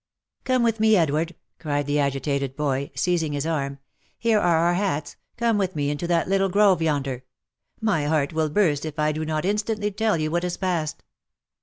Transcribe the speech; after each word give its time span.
"Come 0.45 0.63
with 0.63 0.79
me, 0.79 0.95
Edward!" 0.97 1.35
cried 1.59 1.85
the 1.85 1.99
agitated 1.99 2.55
boy, 2.55 2.89
seizing 2.95 3.33
his 3.33 3.45
arm;" 3.45 3.77
here 4.17 4.39
are 4.39 4.57
our 4.57 4.73
hats— 4.73 5.15
come 5.37 5.59
with 5.59 5.75
me 5.75 5.91
into 5.91 6.07
that 6.07 6.27
little 6.27 6.49
grove 6.49 6.81
yonder— 6.81 7.23
my 7.81 8.05
heart 8.05 8.33
will 8.33 8.49
burst 8.49 8.83
if 8.83 8.97
I 8.97 9.11
do 9.11 9.23
not 9.25 9.45
instantly 9.45 9.91
tell 9.91 10.17
you 10.17 10.31
what 10.31 10.41
has 10.41 10.57
passed." 10.57 11.03